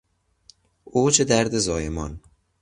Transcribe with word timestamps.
اوج 0.85 1.21
درد 1.21 1.57
زایمان 1.57 2.21